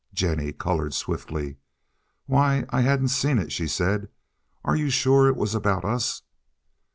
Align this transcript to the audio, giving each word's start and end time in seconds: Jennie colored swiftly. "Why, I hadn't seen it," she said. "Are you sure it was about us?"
Jennie 0.15 0.51
colored 0.51 0.95
swiftly. 0.95 1.57
"Why, 2.25 2.65
I 2.71 2.81
hadn't 2.81 3.09
seen 3.09 3.37
it," 3.37 3.51
she 3.51 3.67
said. 3.67 4.09
"Are 4.65 4.75
you 4.75 4.89
sure 4.89 5.27
it 5.27 5.35
was 5.35 5.53
about 5.53 5.85
us?" 5.85 6.23